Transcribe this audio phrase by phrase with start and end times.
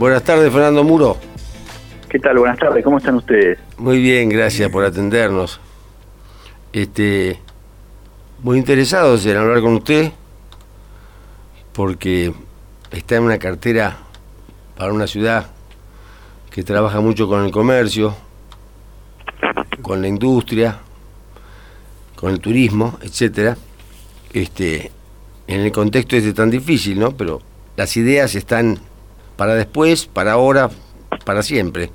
[0.00, 1.18] Buenas tardes, Fernando Muro.
[2.08, 2.38] ¿Qué tal?
[2.38, 3.58] Buenas tardes, ¿cómo están ustedes?
[3.76, 5.60] Muy bien, gracias por atendernos.
[6.72, 7.38] Este,
[8.42, 10.10] muy interesados en hablar con usted
[11.74, 12.32] porque
[12.90, 13.98] está en una cartera
[14.74, 15.48] para una ciudad
[16.50, 18.16] que trabaja mucho con el comercio,
[19.82, 20.78] con la industria,
[22.16, 23.54] con el turismo, etcétera.
[24.32, 24.90] Este,
[25.46, 27.10] en el contexto este tan difícil, ¿no?
[27.10, 27.42] Pero
[27.76, 28.80] las ideas están
[29.40, 30.68] para después, para ahora,
[31.24, 31.88] para siempre.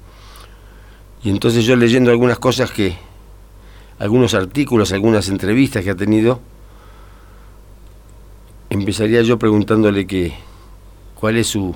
[1.24, 2.96] Y entonces yo leyendo algunas cosas que,
[4.00, 6.40] algunos artículos, algunas entrevistas que ha tenido,
[8.72, 10.34] empezaría yo preguntándole que
[11.14, 11.76] cuál es su,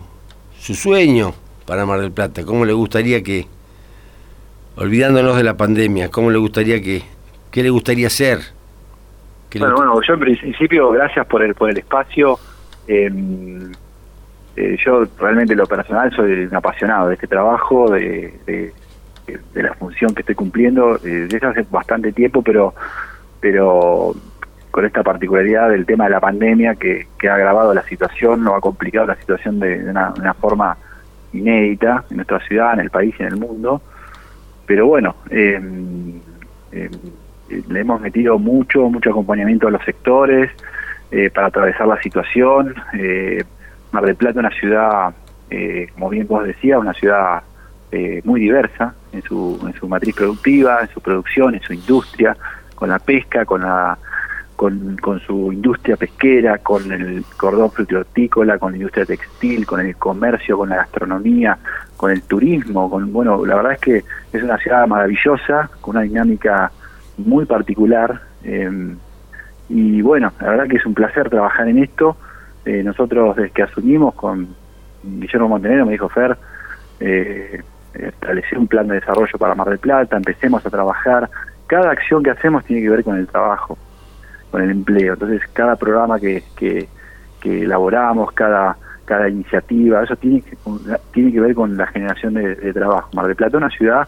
[0.58, 1.36] su sueño
[1.68, 3.46] para Mar del Plata, cómo le gustaría que,
[4.76, 7.04] olvidándonos de la pandemia, cómo le gustaría que,
[7.52, 8.40] qué le gustaría ser.
[9.54, 12.40] Bueno, bueno, yo en principio, gracias por el, por el espacio.
[12.88, 13.72] Em,
[14.60, 18.74] eh, yo realmente lo personal soy un apasionado de este trabajo, de,
[19.54, 22.74] la función que estoy cumpliendo eh, desde hace bastante tiempo, pero
[23.40, 24.14] pero
[24.70, 28.60] con esta particularidad del tema de la pandemia que, ha agravado la situación o ha
[28.60, 30.76] complicado la situación de, una, forma
[31.32, 33.82] inédita en nuestra ciudad, en el país y en el mundo.
[34.66, 36.20] Pero bueno, em,
[36.74, 36.92] em,
[37.70, 40.52] le hemos metido mucho, mucho acompañamiento a los sectores
[41.12, 42.76] eh, para atravesar la situación.
[43.90, 45.14] Eh, Mar del Plata, una ciudad,
[45.50, 47.44] eh, como bien vos decías, una ciudad
[48.24, 52.38] muy diversa en su, en su matriz productiva, en su producción, en su industria,
[52.76, 53.98] con la pesca, con la
[54.60, 60.58] con, su industria pesquera, con el cordón frutihortícola, con la industria textil, con el comercio,
[60.58, 61.58] con la gastronomía,
[61.96, 66.04] con el turismo, con bueno, la verdad es que es una ciudad maravillosa, con una
[66.04, 66.74] dinámica
[67.18, 68.98] muy particular em,
[69.70, 72.18] y bueno, la verdad que es un placer trabajar en esto.
[72.66, 74.56] Eh, nosotros desde que asumimos con
[75.04, 76.38] Guillermo Montenegro me dijo Fer,
[77.00, 77.62] eh,
[77.94, 81.30] establecer un plan de desarrollo para Mar del Plata, empecemos a trabajar.
[81.68, 83.78] Cada acción que hacemos tiene que ver con el trabajo
[84.52, 85.14] con el empleo.
[85.14, 86.88] Entonces, cada programa que, que,
[87.44, 90.58] elaboramos, cada, cada iniciativa, eso tiene que,
[91.14, 93.10] tiene que ver con la generación de, trabajo.
[93.14, 94.08] Mar del Plata es una ciudad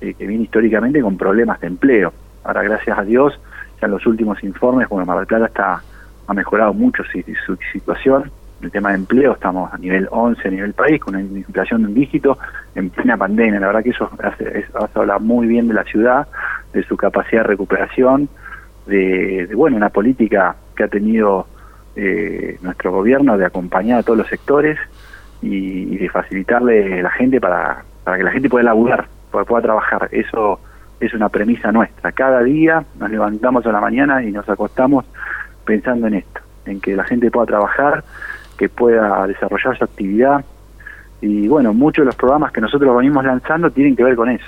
[0.00, 2.12] eh, que viene históricamente con problemas de empleo.
[2.44, 3.38] Ahora, gracias a Dios,
[3.80, 5.82] ya en los últimos informes, bueno, Mar del Plata está,
[6.26, 8.30] ha mejorado mucho su, su situación.
[8.62, 11.88] El tema de empleo, estamos a nivel 11 a nivel país, con una inflación de
[11.88, 12.38] un dígito
[12.74, 13.60] en plena pandemia.
[13.60, 16.26] La verdad que eso hace, hace hablar muy bien de la ciudad,
[16.72, 18.28] de su capacidad de recuperación,
[18.86, 21.46] de, bueno, una política que ha tenido
[21.96, 24.78] eh, nuestro gobierno de acompañar a todos los sectores
[25.42, 29.62] y, de facilitarle a la gente para, para que la gente pueda laburar, para pueda
[29.62, 30.08] trabajar.
[30.10, 30.60] Eso
[31.00, 32.12] es una premisa nuestra.
[32.12, 35.04] Cada día nos levantamos a la mañana y nos acostamos
[35.64, 38.04] pensando en esto, en que la gente pueda trabajar,
[38.56, 40.44] que pueda desarrollar su actividad.
[41.20, 44.46] Y bueno, muchos de los programas que nosotros venimos lanzando tienen que ver con eso,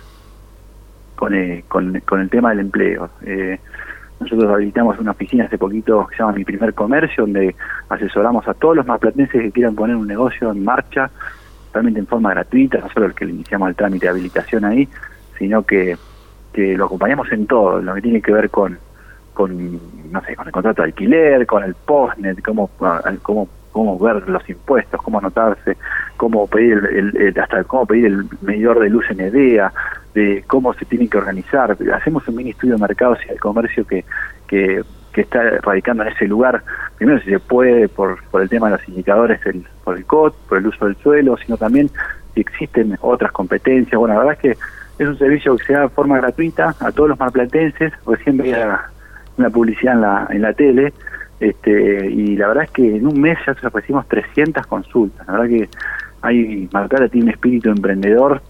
[1.15, 3.11] con, eh, con, con el tema del empleo.
[3.23, 3.59] Eh,
[4.21, 7.55] nosotros habilitamos una oficina hace poquito que se llama Mi Primer Comercio, donde
[7.89, 11.11] asesoramos a todos los maplatenses que quieran poner un negocio en marcha,
[11.73, 14.89] realmente en forma gratuita, no solo el que le iniciamos el trámite de habilitación ahí,
[15.39, 15.97] sino que,
[16.53, 18.79] que lo acompañamos en todo, lo que tiene que ver con,
[19.37, 19.79] con
[20.11, 22.71] no sé, con el contrato de alquiler, con el postnet, cómo,
[23.23, 25.77] cómo, cómo ver los impuestos, cómo anotarse,
[26.17, 26.79] cómo pedir
[27.19, 29.71] el, hasta cómo pedir el medidor de luz en EDEA,
[30.15, 31.77] de cómo se tienen que organizar.
[31.95, 34.07] Hacemos un mini estudio de mercados y el comercio que,
[34.49, 34.83] que,
[35.15, 36.63] está radicando en ese lugar.
[36.97, 40.35] Primero, si se puede, por, por el tema de los indicadores, el, por el COT,
[40.49, 41.91] por el uso del suelo, sino también
[42.35, 43.99] si existen otras competencias.
[43.99, 46.93] Bueno, la verdad es que es un servicio que se da de forma gratuita a
[46.93, 47.93] todos los marplatenses.
[48.07, 48.91] Recién veía
[49.39, 50.93] una publicidad en la, en la tele.
[51.39, 55.27] Este, y la verdad es que en un mes ya ofrecimos 300 consultas.
[55.27, 55.69] La verdad que
[56.23, 58.41] hay Marplata tiene un espíritu emprendedor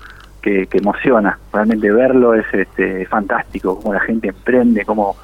[0.41, 1.39] que, emociona.
[1.53, 5.17] Realmente verlo es este, fantástico, cómo la gente emprende, cómo,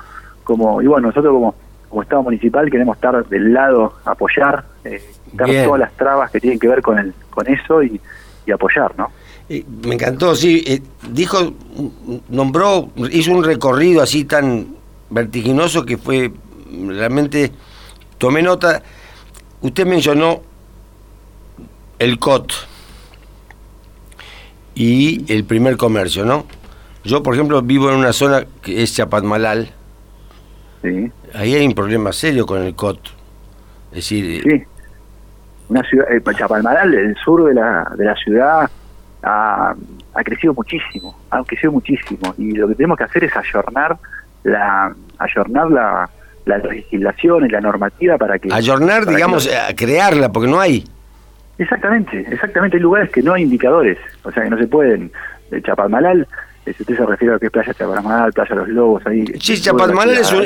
[0.42, 1.54] cómo y bueno, nosotros como,
[1.88, 5.00] como Estado municipal queremos estar del lado, apoyar, eh,
[5.36, 8.00] todas las trabas que tienen que ver con, el, con eso y,
[8.52, 9.10] apoyar, ¿no?
[9.86, 10.80] me encantó, sí, eh,
[11.10, 11.52] dijo,
[12.28, 14.66] nombró, hizo un recorrido así tan
[15.12, 16.32] vertiginoso que fue
[16.88, 17.52] realmente,
[18.18, 18.82] tomé nota,
[19.60, 20.42] usted mencionó
[21.98, 22.52] el COT,
[24.74, 26.46] y el primer comercio, ¿no?
[27.04, 29.70] Yo, por ejemplo, vivo en una zona que es Chapatmalal.
[30.82, 31.10] Sí.
[31.34, 32.98] Ahí hay un problema serio con el COT.
[33.90, 34.42] Es decir...
[34.42, 34.62] Sí.
[35.68, 38.70] Una ciudad, eh, Chapalmalal, el sur de la, de la ciudad,
[39.22, 39.74] ha,
[40.14, 42.34] ha, crecido muchísimo, ha crecido muchísimo.
[42.36, 43.96] Y lo que tenemos que hacer es ayornar
[44.44, 46.10] la, ayornar la,
[46.44, 48.48] la legislación y la normativa para que...
[48.52, 50.84] Ayornar, digamos, a crearla, porque no hay.
[51.58, 52.76] Exactamente, exactamente.
[52.76, 55.12] Hay lugares que no hay indicadores, o sea que no se pueden.
[55.50, 56.26] De Chapadmalal,
[56.64, 59.24] eh, si usted se refiere a que es Playa Chapadmalal, Playa Los Lobos, ahí.
[59.38, 60.42] Sí, Chapadmalal es un,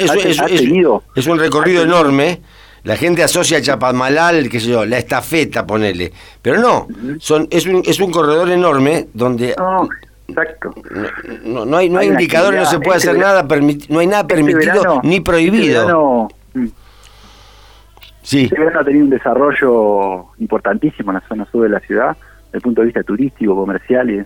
[1.15, 2.41] es, un recorrido enorme.
[2.83, 6.13] La gente asocia a Chapadmalal, qué sé yo, la estafeta, ponele.
[6.43, 6.87] Pero no,
[7.19, 9.89] son, es, un, es un corredor enorme donde no,
[10.29, 10.75] exacto.
[11.45, 13.43] No, no, hay, no hay, indicadores, no se puede este hacer nada,
[13.89, 16.29] no hay nada este permitido ni prohibido.
[16.55, 16.77] Este
[18.27, 18.47] Sí.
[18.47, 22.59] Este verano ha tenido un desarrollo importantísimo en la zona sur de la ciudad, desde
[22.59, 24.11] el punto de vista turístico, comercial.
[24.11, 24.25] Y,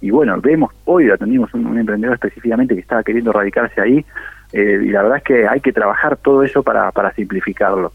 [0.00, 4.04] y bueno, vemos, hoy atendimos un, un emprendedor específicamente que estaba queriendo radicarse ahí,
[4.52, 7.92] eh, y la verdad es que hay que trabajar todo eso para, para simplificarlo.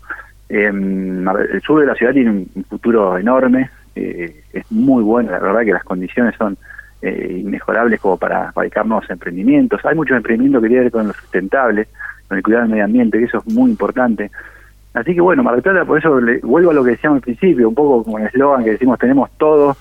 [0.48, 5.40] Em, el sur de la ciudad tiene un futuro enorme, eh, es muy bueno, la
[5.40, 6.58] verdad que las condiciones son
[7.06, 9.84] eh, inmejorables como para radicar nuevos emprendimientos.
[9.84, 11.88] Hay muchos emprendimientos que tienen que ver con lo sustentable,
[12.30, 14.32] con el cuidado del medio ambiente, que eso es muy importante.
[14.94, 17.24] Así que bueno, Mar del Plata, por eso le, vuelvo a lo que decíamos al
[17.24, 19.76] principio, un poco como el eslogan que decimos tenemos todo,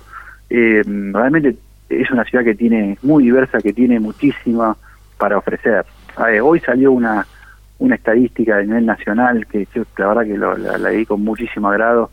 [0.51, 1.57] eh, realmente
[1.89, 4.77] es una ciudad que tiene, muy diversa, que tiene muchísima
[5.17, 5.85] para ofrecer.
[6.43, 7.25] hoy salió una,
[7.79, 11.69] una estadística a nivel nacional que yo la verdad que la, la, di con muchísimo
[11.69, 12.11] agrado.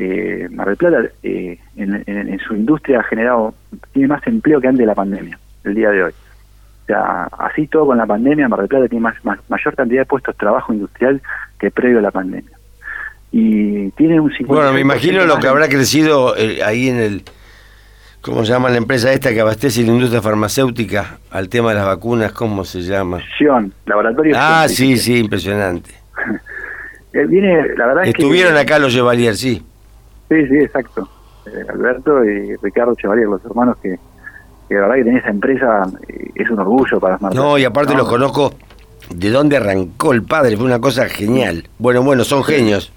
[0.00, 3.52] Eh, Mar del Plata eh, en, su industria ha generado,
[3.92, 6.12] tiene más empleo que antes de la pandemia, el día de hoy.
[6.12, 9.16] O sea, así todo con la pandemia, Mar del Plata tiene más,
[9.48, 11.20] mayor cantidad de puestos de trabajo industrial
[11.58, 12.56] que previo a la pandemia.
[13.32, 17.24] Y tiene un 50 Bueno, me imagino lo que habrá crecido eh, ahí en el,
[18.20, 21.86] ¿cómo se llama la empresa esta que abastece la industria farmacéutica al tema de las
[21.86, 22.30] vacunas?
[22.30, 23.18] ¿Cómo se llama?
[23.36, 24.36] Sion, laboratorio.
[24.38, 25.90] Ah, sí, sí, impresionante.
[27.10, 29.62] Eh, viene, la verdad Estuvieron acá los Chevalier, sí.
[30.28, 31.08] Sí, sí, exacto.
[31.46, 33.98] Eh, Alberto y Ricardo Chevalier, los hermanos que,
[34.68, 35.90] que la verdad que tenés esa empresa
[36.34, 38.52] es un orgullo para las No, y aparte los conozco
[39.14, 41.64] de dónde arrancó el padre, fue una cosa genial.
[41.78, 42.92] Bueno, bueno, son genios.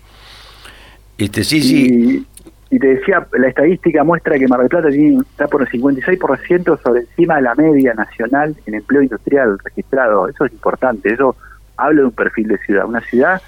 [1.17, 2.25] Este, sí, sí.
[2.69, 7.01] Y, te decía, la estadística muestra que Mar del Plata está por el 56% sobre
[7.01, 10.29] encima de la media nacional en empleo industrial registrado.
[10.29, 11.35] Eso es importante, eso
[11.75, 12.85] habla de un perfil de ciudad.
[12.85, 13.41] Una ciudad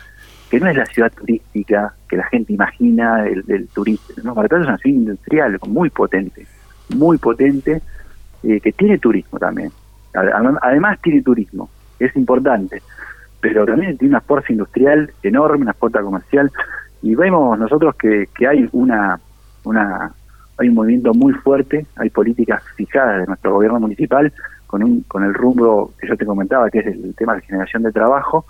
[0.54, 4.14] que no es la ciudad turística que la gente imagina del, del turista.
[4.24, 6.46] No, Mar del Plata es una ciudad industrial muy potente,
[6.96, 7.82] muy potente,
[8.44, 9.72] eh, que tiene turismo también.
[10.14, 12.84] Además tiene turismo es importante,
[13.42, 16.52] pero también tiene una fuerza industrial enorme, una fuerza comercial,
[17.02, 19.20] y vemos nosotros que, que hay una,
[19.64, 20.14] una
[20.60, 24.32] hay un movimiento muy fuerte, hay políticas fijadas de nuestro gobierno municipal
[24.68, 27.82] con, un, con el rumbo que yo te comentaba, que es el tema de generación
[27.82, 28.46] de trabajo,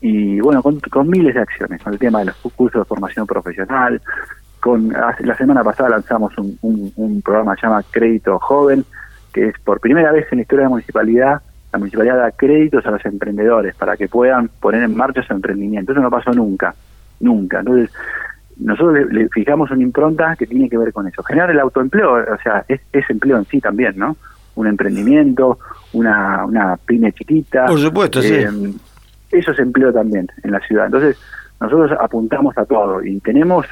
[0.00, 4.00] y bueno, con, miles de acciones, con el tema de los cursos de formación profesional,
[4.60, 8.84] con la semana pasada lanzamos un, un, un programa que se llama Crédito Joven,
[9.32, 11.42] que es por primera vez en la historia de la municipalidad
[11.72, 15.92] la municipalidad da créditos a los emprendedores para que puedan poner en marcha su emprendimiento.
[15.92, 16.74] Eso no pasó nunca,
[17.20, 17.60] nunca.
[17.60, 17.90] Entonces,
[18.56, 21.22] nosotros le, fijamos una impronta que tiene que ver con eso.
[21.22, 24.16] Generar el autoempleo, o sea, es, empleo en sí también, ¿no?
[24.56, 25.58] Un emprendimiento,
[25.92, 27.66] una, una pyme chiquita.
[27.66, 28.44] Por supuesto, sí.
[29.32, 30.86] Eh, eso es empleo también en la ciudad.
[30.86, 31.16] Entonces,
[31.60, 33.66] nosotros apuntamos a todo y tenemos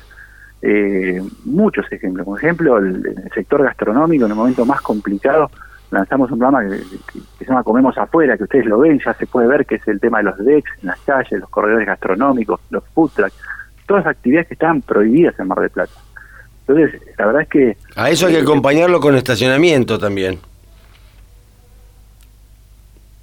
[0.63, 2.27] eh, muchos ejemplos.
[2.27, 5.51] Por ejemplo, el, el sector gastronómico en el momento más complicado
[5.91, 6.79] lanzamos un programa que,
[7.39, 10.01] se llama Comemos Afuera, que ustedes lo ven, ya se puede ver que es el
[10.01, 13.35] tema de los decks en las calles, los corredores gastronómicos, los food trucks,
[13.87, 15.93] todas actividades que estaban prohibidas en Mar del Plata.
[16.67, 17.77] Entonces, la verdad es que...
[17.97, 20.39] A eso hay que acompañarlo con estacionamiento también.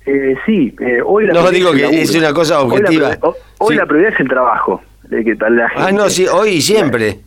[0.05, 3.17] Eh, sí, eh, hoy la No digo que es una cosa objetiva.
[3.57, 4.81] Hoy la, prioridad es el trabajo.
[5.03, 7.19] De que la ah, no, sí, hoy y siempre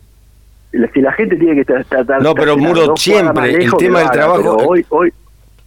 [0.93, 4.85] si la gente tiene que estar no pero muro siempre el tema del trabajo hoy
[4.91, 5.13] hoy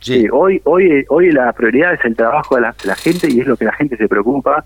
[0.02, 0.28] Sí.
[0.32, 3.66] hoy, hoy, hoy la prioridad es el trabajo de la, gente y es lo que
[3.66, 4.66] la gente se preocupa.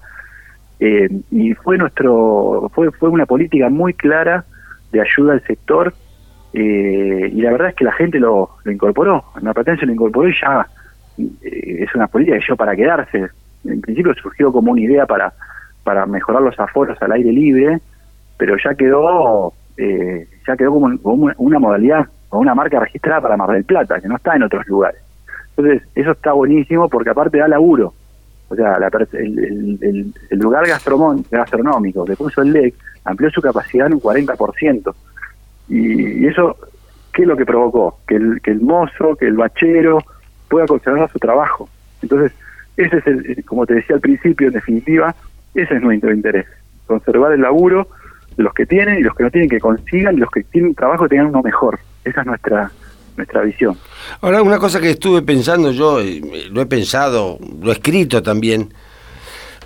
[0.80, 4.46] Eh, y fue nuestro, fue, fue una política muy clara
[4.94, 5.94] de ayuda al sector
[6.54, 9.26] eh, y la verdad es que la gente lo, lo incorporó.
[9.42, 10.75] La Platense lo incorporó y ya eh,
[11.18, 13.28] es una política que yo para quedarse.
[13.64, 15.34] En principio surgió como una idea para,
[15.84, 17.80] para mejorar los aforos al aire libre,
[18.38, 23.52] pero ya quedó, ya quedó como, como una modalidad o una marca registrada para Mar
[23.52, 25.02] del Plata, que no está en otros lugares.
[25.56, 27.94] Entonces, eso está buenísimo porque aparte da laburo.
[28.50, 28.78] O sea,
[29.14, 34.94] el, lugar gastronómico que puso el LEC amplió su capacidad en un 40%.
[35.70, 36.56] Y, y eso,
[37.12, 38.00] ¿qué es lo que provocó?
[38.08, 40.00] Que el, que el mozo, que el bachero
[40.50, 41.70] pueda conservar su trabajo.
[42.02, 42.32] Entonces,
[42.78, 45.16] ese es el, como te decía al principio, en definitiva,
[45.54, 46.46] ese es nuestro interés.
[46.88, 47.88] Conservar el laburo
[48.38, 50.76] de los que tienen y los que no tienen que consigan y los que tienen
[50.76, 51.80] trabajo tengan uno mejor.
[52.04, 52.72] Esa es nuestra
[53.18, 53.78] nuestra visión.
[54.22, 56.00] Ahora, una cosa que estuve pensando yo,
[56.52, 58.74] lo he pensado, lo he escrito también,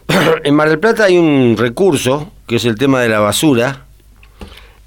[0.43, 3.85] en Mar del Plata hay un recurso, que es el tema de la basura,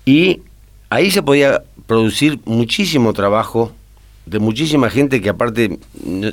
[0.04, 0.42] y
[0.90, 3.72] ahí se podía producir muchísimo trabajo
[4.26, 5.78] de muchísima gente que aparte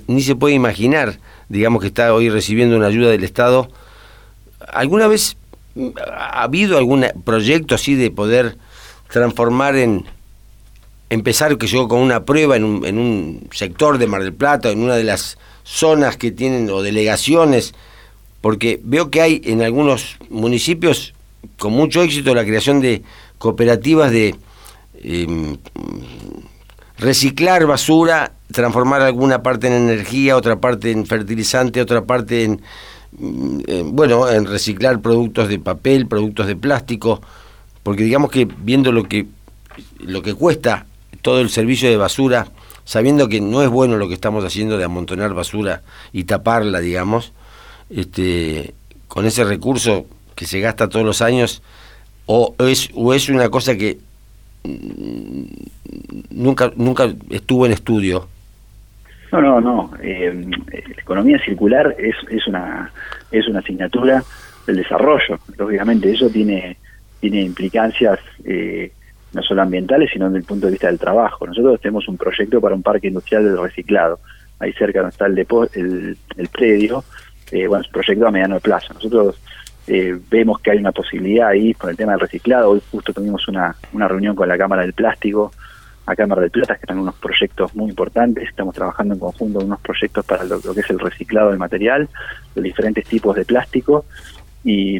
[0.07, 1.19] ni se puede imaginar,
[1.49, 3.69] digamos que está hoy recibiendo una ayuda del Estado.
[4.67, 5.37] ¿Alguna vez
[6.05, 8.57] ha habido algún proyecto así de poder
[9.11, 10.05] transformar en,
[11.09, 14.69] empezar que yo con una prueba en un, en un sector de Mar del Plata,
[14.69, 17.73] en una de las zonas que tienen o delegaciones,
[18.41, 21.13] porque veo que hay en algunos municipios
[21.57, 23.01] con mucho éxito la creación de
[23.37, 24.35] cooperativas de
[25.01, 25.57] em,
[26.99, 32.61] reciclar basura, transformar alguna parte en energía, otra parte en fertilizante, otra parte en,
[33.11, 37.21] mm, bueno, en reciclar productos de papel, productos de plástico,
[37.83, 39.27] porque digamos que viendo lo que
[39.99, 40.85] lo que cuesta
[41.21, 42.47] todo el servicio de basura,
[42.83, 47.33] sabiendo que no es bueno lo que estamos haciendo de amontonar basura y taparla, digamos,
[47.89, 48.73] este,
[49.07, 51.61] con ese recurso que se gasta todos los años,
[52.25, 53.99] o es, o es una cosa que
[56.29, 58.27] nunca nunca estuvo en estudio.
[59.31, 59.91] No, no, no.
[60.01, 60.33] Eh,
[60.71, 62.91] la economía circular es, es una
[63.31, 64.23] es una asignatura
[64.65, 65.39] del desarrollo.
[65.57, 66.77] Lógicamente eso tiene
[67.19, 68.91] tiene implicancias eh,
[69.33, 71.45] no solo ambientales, sino desde el punto de vista del trabajo.
[71.45, 74.19] Nosotros tenemos un proyecto para un parque industrial de reciclado.
[74.59, 75.37] Ahí cerca donde está el,
[75.73, 77.03] el, el predio,
[77.51, 78.93] eh, bueno, es un proyecto a mediano plazo.
[78.93, 79.39] Nosotros
[79.91, 82.69] eh, vemos que hay una posibilidad ahí con el tema del reciclado.
[82.69, 85.51] Hoy justo tuvimos una, una reunión con la Cámara del Plástico,
[86.05, 88.47] la Cámara del Plata, que están unos proyectos muy importantes.
[88.47, 92.07] Estamos trabajando en conjunto en unos proyectos para lo, que es el reciclado del material,
[92.53, 94.05] de diferentes tipos de plástico.
[94.63, 94.99] Y,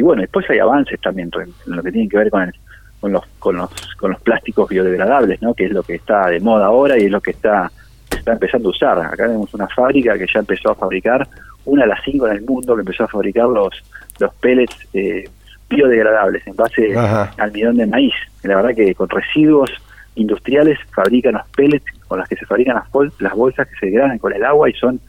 [0.00, 2.52] bueno, después hay avances también en lo que tiene que ver con,
[3.00, 5.52] con, los, con, los, con los plásticos biodegradables, ¿no?
[5.52, 7.72] que es lo que está de moda ahora y es lo que está,
[8.08, 8.98] está empezando a usar.
[9.00, 11.26] Acá tenemos una fábrica que ya empezó a fabricar,
[11.68, 13.74] una de las cinco en el mundo que empezó a fabricar los
[14.18, 15.28] los pellets eh,
[15.68, 18.14] biodegradables en base al almidón de maíz.
[18.42, 19.70] La verdad que con residuos
[20.14, 24.18] industriales fabrican los pellets con las que se fabrican las, las bolsas que se degradan
[24.18, 25.00] con el agua y son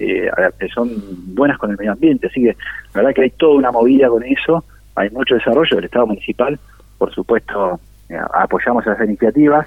[0.00, 0.30] eh,
[0.72, 0.90] son
[1.34, 2.28] buenas con el medio ambiente.
[2.28, 2.56] Así que
[2.94, 4.64] la verdad que hay toda una movida con eso.
[4.94, 6.58] Hay mucho desarrollo del Estado municipal.
[6.98, 9.66] Por supuesto, eh, apoyamos esas iniciativas.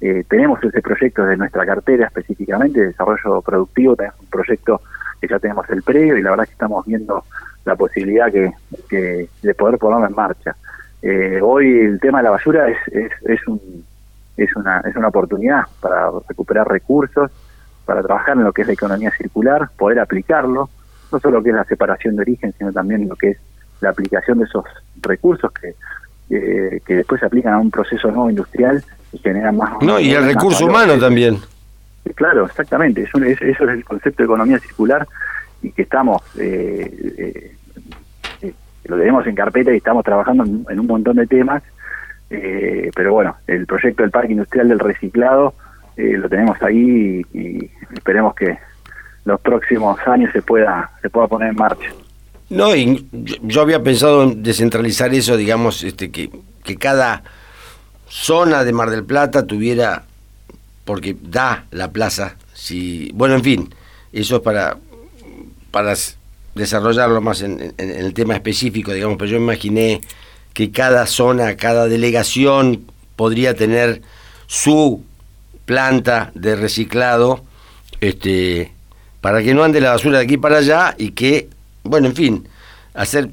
[0.00, 3.96] Eh, tenemos ese proyecto de nuestra cartera específicamente, de desarrollo productivo.
[3.96, 4.80] Tenemos un proyecto
[5.20, 7.24] que ya tenemos el previo y la verdad que estamos viendo
[7.64, 10.56] la posibilidad que, de poder ponerlo en marcha.
[11.02, 13.84] Eh, hoy el tema de la basura es, es, es, un,
[14.36, 17.30] es, una, es una oportunidad para recuperar recursos,
[17.84, 20.70] para trabajar en lo que es la economía circular, poder aplicarlo,
[21.12, 23.38] no solo lo que es la separación de origen, sino también lo que es
[23.80, 24.64] la aplicación de esos
[25.00, 25.74] recursos que,
[26.28, 29.82] que después se aplican a un proceso nuevo industrial y generan más...
[29.82, 31.38] No, y el recurso humano también.
[32.14, 35.06] Claro, exactamente, eso es, eso es el concepto de economía circular
[35.62, 37.56] y que estamos, eh, eh,
[38.42, 38.52] eh,
[38.84, 41.62] lo tenemos en carpeta y estamos trabajando en, un montón de temas,
[42.28, 45.54] pero bueno, el proyecto del Parque Industrial del Reciclado
[45.96, 48.56] lo tenemos ahí y, esperemos que
[49.24, 51.90] los próximos años se pueda, se pueda poner en marcha.
[52.48, 56.30] No, y yo, había pensado en descentralizar eso, digamos, este que,
[56.64, 57.22] que cada
[58.08, 60.04] zona de Mar del Plata tuviera,
[60.84, 63.74] porque da la plaza, si, bueno, en fin,
[64.12, 64.78] eso es para
[65.70, 65.94] para
[66.54, 70.00] desarrollarlo más en, el tema específico, digamos, pero yo imaginé
[70.52, 72.84] que cada zona, cada delegación
[73.16, 74.02] podría tener
[74.46, 75.04] su
[75.64, 77.44] planta de reciclado,
[78.00, 78.72] este,
[79.20, 81.48] para que no ande la basura de aquí para allá y que,
[81.84, 82.48] bueno, en fin,
[82.94, 83.30] hacer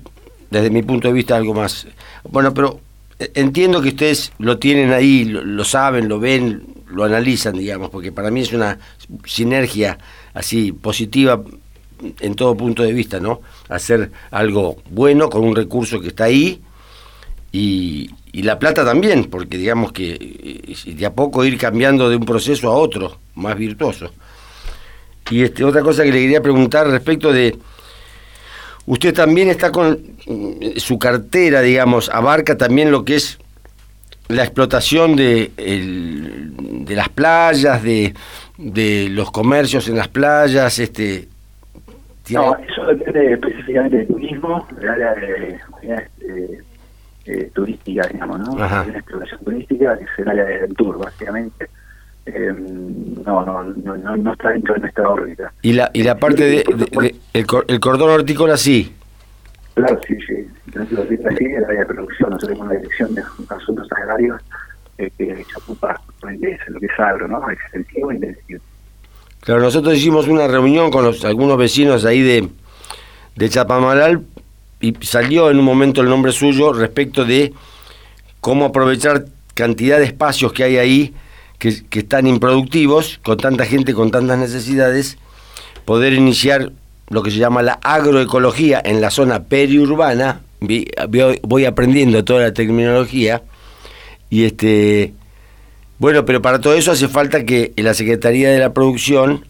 [0.51, 1.87] desde mi punto de vista algo más.
[2.23, 2.79] Bueno, pero
[3.19, 8.11] eh, entiendo que ustedes lo tienen ahí, lo saben, lo ven, lo analizan, digamos, porque
[8.11, 8.79] para mí es una
[9.25, 9.97] sinergia
[10.33, 11.41] así positiva
[12.19, 13.41] en todo punto de vista, ¿no?
[13.69, 16.61] Hacer algo bueno con un recurso que está ahí
[17.51, 22.23] y, la plata también, porque digamos que eh, de a poco ir cambiando de un
[22.23, 24.11] proceso a otro, más virtuoso.
[25.31, 27.57] Y este, otra cosa que le quería preguntar respecto de,
[28.85, 33.39] usted también está con mm, su cartera, digamos, abarca también lo que es
[34.29, 38.13] la explotación de, de las playas, de,
[38.57, 41.27] de los comercios en las playas, este,
[42.33, 45.59] no, eso depende específicamente del turismo, del área de,
[47.25, 48.57] eh, turística, digamos, ¿no?
[48.57, 51.67] La exploración turística, que es el área del tour, básicamente.
[52.25, 52.53] Eh,
[53.25, 55.53] no, no, no, no, está dentro de nuestra órbita.
[55.61, 56.65] ¿Y la, y la parte de,
[57.33, 58.93] el, el, cordón hortícola sí?
[59.77, 60.33] Claro, sí, sí.
[60.65, 64.41] Entonces, sí, el área de producción, nosotros tenemos la dirección de asuntos agrarios
[64.97, 67.47] eh, que se ocupa de lo que es agro, ¿no?
[67.47, 68.59] Extensivo e intensivo.
[69.41, 72.49] Claro, nosotros hicimos una reunión con los, algunos vecinos ahí de,
[73.35, 74.25] de Chapamaral
[74.81, 77.53] y salió en un momento el nombre suyo respecto de
[78.39, 81.13] cómo aprovechar cantidad de espacios que hay ahí
[81.59, 85.19] que, que están improductivos, con tanta gente, con tantas necesidades,
[85.85, 86.71] poder iniciar
[87.09, 90.41] lo que se llama la agroecología en la zona periurbana,
[91.43, 93.43] voy aprendiendo toda la terminología,
[94.29, 95.13] y este,
[95.99, 99.45] bueno, pero para todo eso hace falta que la Secretaría de la Producción,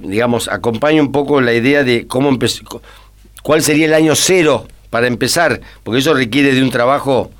[0.00, 2.30] digamos, acompañe un poco la idea de cómo
[3.42, 7.30] cuál sería el año cero para empezar, porque eso requiere de un trabajo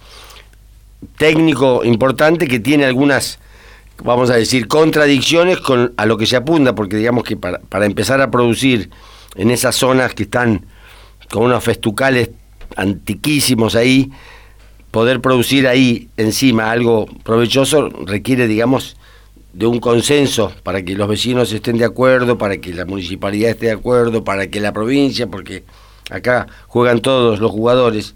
[1.17, 3.39] técnico importante que tiene algunas
[4.03, 7.87] vamos a decir, contradicciones con a lo que se apunta, porque digamos que para, para
[7.87, 8.91] empezar a producir
[9.37, 10.67] en esas zonas que están
[11.31, 12.31] con unos festucales
[12.77, 14.11] antiquísimos ahí,
[14.91, 18.97] poder producir ahí encima algo provechoso requiere, digamos,
[19.53, 23.67] de un consenso para que los vecinos estén de acuerdo, para que la municipalidad esté
[23.67, 25.65] de acuerdo, para que la provincia, porque
[26.11, 28.15] acá juegan todos los jugadores.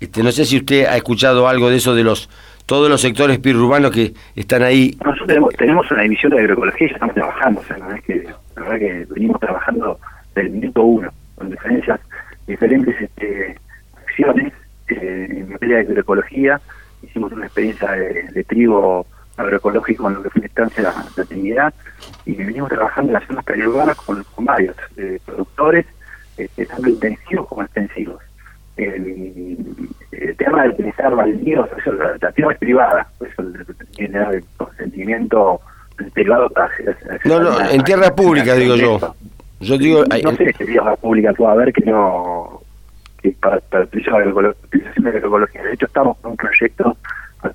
[0.00, 2.28] Este, no sé si usted ha escuchado algo de eso de los
[2.66, 4.98] todos los sectores pirurbanos que están ahí.
[5.04, 8.62] Nosotros tenemos, una división de agroecología y estamos trabajando, o sea, la verdad, que, la
[8.62, 9.98] verdad que venimos trabajando
[10.34, 12.00] del minuto uno, con diferencias,
[12.46, 13.56] diferentes este,
[14.04, 14.52] acciones
[14.88, 16.60] eh, en materia de agroecología.
[17.02, 19.06] Hicimos una experiencia de, trigo
[19.36, 21.74] agroecológico en lo que fue la instancia de la, actividad
[22.24, 25.86] y venimos trabajando en las zonas periurbanas con, varios eh, productores,
[26.36, 28.25] este, tanto intensivos como extensivos
[28.76, 33.42] el, tema de utilizar baldíos, eso, la, tierra es privada, eso
[33.94, 35.60] tiene el consentimiento
[36.12, 36.70] privado para
[37.24, 39.14] No, no, en tierra pública digo yo.
[39.60, 42.60] Yo digo, no, sé qué tierra pública puede haber que no
[43.22, 44.34] que para, para utilización
[44.98, 45.62] de agroecología.
[45.62, 46.96] De hecho, estamos con un proyecto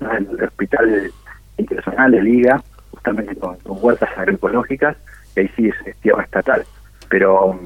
[0.00, 1.12] en el Hospital
[1.58, 4.96] Internacional de Liga, justamente con, huertas agroecológicas,
[5.36, 6.64] y ahí sí es, tierra estatal.
[7.08, 7.58] Pero,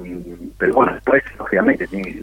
[0.58, 2.20] pero bueno, después, obviamente, tiene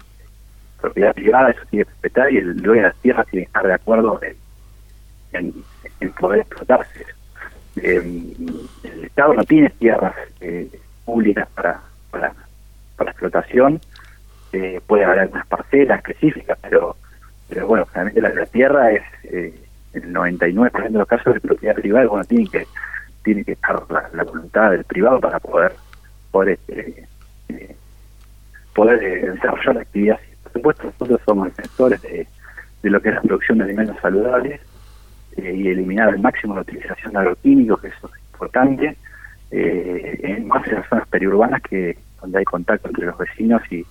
[0.83, 3.65] propiedad privada, eso tiene que respetar y el dueño de las tierras tiene que estar
[3.65, 4.19] de acuerdo
[5.31, 5.53] en,
[6.19, 7.05] poder explotarse.
[7.77, 8.33] Em,
[8.83, 10.69] el Estado no tiene tierras eh,
[11.05, 11.81] públicas para,
[12.11, 12.33] para,
[12.97, 13.79] para explotación,
[14.51, 16.97] eh, puede haber algunas parcelas específicas, pero,
[17.49, 19.55] pero bueno, realmente la, tierra es eh,
[19.93, 22.67] el 99% de los casos de propiedad privada, bueno, tiene que
[23.23, 25.73] tiene que estar la, voluntad del privado para poder
[26.29, 27.07] poder este,
[28.75, 28.99] poder
[29.33, 30.19] desarrollar la actividad
[30.51, 32.27] supuesto, nosotros somos defensores de,
[32.83, 34.59] lo que es la producción de alimentos saludables
[35.37, 38.97] eh, y eliminar al máximo la utilización de agroquímicos, que eso es importante,
[39.51, 43.85] eh, en más en las zonas periurbanas que donde hay contacto entre los vecinos y,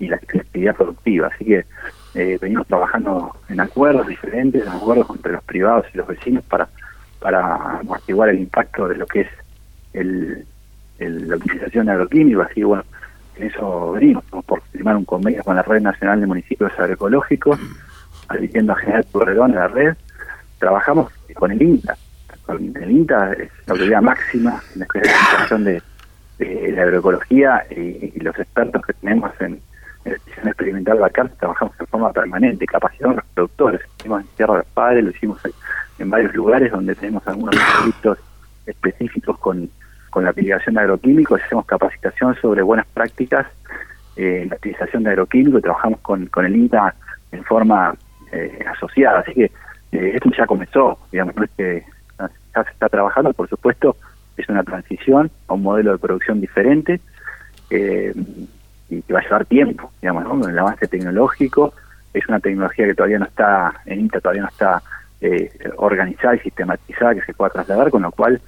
[0.00, 1.28] la actividad productiva.
[1.28, 1.66] Así que
[2.14, 6.70] eh, venimos trabajando en acuerdos diferentes, en acuerdos entre los privados y los vecinos para,
[7.20, 9.28] para amortiguar el impacto de lo que es
[9.92, 10.46] el,
[10.98, 12.46] la utilización de agroquímicos.
[12.46, 12.99] Así que bueno, en
[13.42, 17.58] eso venimos, por firmar un convenio con la Red Nacional de Municipios Agroecológicos,
[18.28, 19.94] admitiendo a General Corredón a la red.
[20.58, 21.96] Trabajamos con el INTA.
[22.48, 25.82] El INTA es la autoridad máxima en la especialización de,
[26.38, 29.60] de la agroecología y, los expertos que tenemos en,
[30.04, 33.80] en la experimental Bacar trabajamos en forma permanente, capacitando a los productores.
[33.98, 35.40] Hicimos en Tierra del Padre, lo hicimos
[35.98, 38.18] en, varios lugares donde tenemos algunos proyectos
[38.64, 39.68] específicos con
[40.10, 43.46] con la aplicación de agroquímicos, hacemos capacitación sobre buenas prácticas
[44.16, 46.94] eh, en la utilización de agroquímicos, trabajamos con, con el INTA
[47.32, 47.94] en forma
[48.32, 49.44] eh, asociada, así que
[49.92, 51.84] eh, esto ya comenzó, digamos, no es que
[52.18, 53.96] ya se está trabajando, por supuesto,
[54.36, 57.00] es una transición a un modelo de producción diferente
[57.70, 60.48] y que va a llevar tiempo, digamos, ¿no?
[60.48, 61.72] el avance tecnológico,
[62.12, 64.82] es una tecnología que todavía no está, en INTA todavía no está
[65.76, 68.40] organizada y sistematizada que se pueda trasladar, con lo cual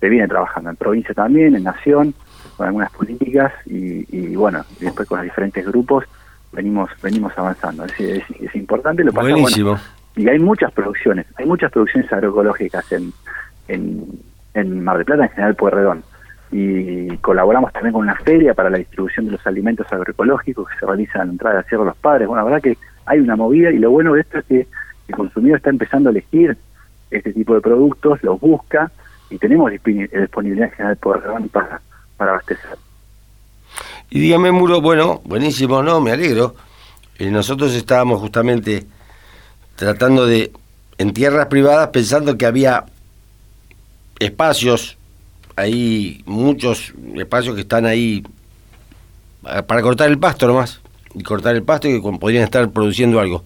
[0.00, 2.14] se viene trabajando en provincia también, en nación,
[2.56, 6.04] con algunas políticas y, bueno, después con los diferentes grupos
[6.52, 7.84] venimos venimos avanzando.
[7.84, 9.78] Es, es, importante lo pasa, Buenísimo.
[10.16, 13.12] y hay muchas producciones, hay muchas producciones agroecológicas en,
[13.68, 16.02] en, Mar del Plata, en general Pueyrredón.
[16.52, 20.86] Y colaboramos también con una feria para la distribución de los alimentos agroecológicos que se
[20.86, 22.26] realiza en la entrada de Sierra de los Padres.
[22.26, 24.66] Bueno, la verdad que hay una movida y lo bueno de esto es que
[25.06, 26.56] el consumidor está empezando a elegir
[27.10, 28.90] este tipo de productos, los busca
[29.30, 31.80] y tenemos disponibilidad general por para,
[32.16, 32.76] para abastecer.
[34.10, 36.00] Y dígame, Muro, bueno, buenísimo, ¿no?
[36.00, 36.56] Me alegro.
[37.18, 38.84] Eh, nosotros estábamos justamente
[39.76, 40.52] tratando de,
[40.98, 42.84] en tierras privadas, pensando que había
[44.18, 44.98] espacios,
[45.54, 48.24] ahí, muchos espacios que están ahí
[49.42, 50.80] para cortar el pasto nomás,
[51.14, 53.42] y cortar el pasto y que podrían estar produciendo algo.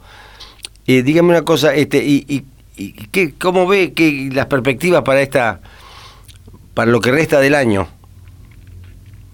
[0.86, 2.44] Eh, dígame una cosa, este, y, y,
[2.76, 5.60] y qué, ¿cómo ve que las perspectivas para esta
[6.74, 7.86] para lo que resta del año?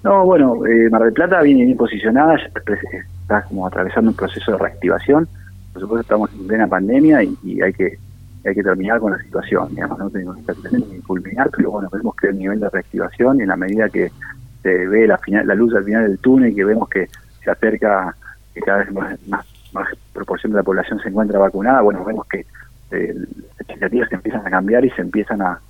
[0.02, 4.58] No, bueno, eh, Mar del Plata viene bien posicionada, está como atravesando un proceso de
[4.58, 5.28] reactivación.
[5.72, 7.98] por supuesto estamos en plena pandemia y, hay que
[8.42, 12.28] hay que terminar con la situación, digamos, no tenemos que culminar, pero bueno, vemos que
[12.28, 14.10] el nivel de reactivación y en la medida que
[14.62, 17.06] se ve la final, la luz al final del túnel y que vemos que
[17.44, 18.16] se acerca,
[18.54, 19.18] que cada vez más,
[19.72, 22.46] más, proporción de la población se encuentra vacunada, bueno, vemos que
[22.90, 25.60] eh, las expectativas empiezan a cambiar y se empiezan a,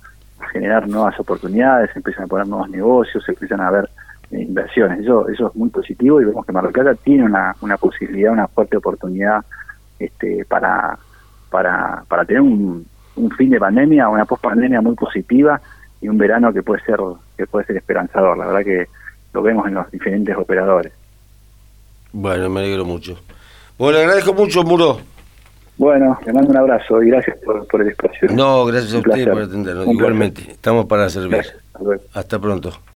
[0.51, 3.89] generar nuevas oportunidades, se empiezan a poner nuevos negocios, se empiezan a ver
[4.31, 4.99] eh, inversiones.
[4.99, 6.69] Eso, eso es muy positivo y vemos que Mar
[7.03, 9.45] tiene una, una posibilidad, una fuerte oportunidad
[9.99, 10.97] este, para,
[11.49, 15.61] para, para tener un, un fin de pandemia, una post-pandemia muy positiva
[16.01, 16.97] y un verano que puede ser
[17.37, 18.37] que puede ser esperanzador.
[18.37, 18.87] La verdad que
[19.33, 20.91] lo vemos en los diferentes operadores.
[22.11, 23.17] Bueno, me alegro mucho.
[23.77, 24.99] Bueno, le agradezco mucho, Muro.
[25.81, 28.29] Bueno, le mando un abrazo y gracias por, el espacio.
[28.31, 29.87] No, gracias a usted por atendernos.
[29.87, 31.43] Igualmente, estamos para servir.
[32.13, 32.71] Hasta pronto.